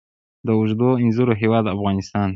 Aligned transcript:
د 0.45 0.47
اوږدو 0.57 0.89
انځرو 1.03 1.33
هیواد 1.41 1.65
افغانستان. 1.75 2.29